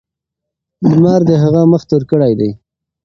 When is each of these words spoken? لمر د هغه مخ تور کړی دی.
لمر 0.89 1.21
د 1.29 1.31
هغه 1.43 1.61
مخ 1.71 1.81
تور 1.89 2.03
کړی 2.11 2.33
دی. 2.39 2.51